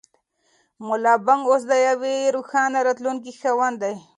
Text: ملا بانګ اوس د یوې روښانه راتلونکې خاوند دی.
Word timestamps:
ملا 0.87 1.13
بانګ 1.25 1.43
اوس 1.49 1.63
د 1.71 1.73
یوې 1.87 2.15
روښانه 2.35 2.79
راتلونکې 2.87 3.31
خاوند 3.39 3.77
دی. 3.83 3.95